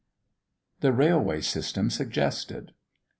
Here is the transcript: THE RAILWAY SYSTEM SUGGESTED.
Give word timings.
THE 0.79 0.91
RAILWAY 0.91 1.41
SYSTEM 1.41 1.91
SUGGESTED. 1.91 2.71